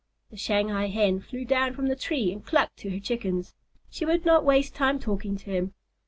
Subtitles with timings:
[0.31, 3.53] The Shanghai Hen flew down from the tree and clucked to her Chickens.
[3.91, 5.75] She would not waste time talking to him.